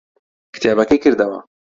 [0.53, 1.39] کتێبەکەی کردەوە.